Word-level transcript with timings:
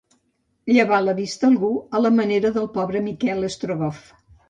Llevar 0.75 1.01
la 1.09 1.15
vista 1.19 1.47
a 1.47 1.53
algú, 1.53 1.71
a 1.99 2.03
la 2.07 2.15
manera 2.23 2.53
del 2.59 2.69
pobre 2.81 3.07
Miquel 3.11 3.51
Strogoff. 3.59 4.05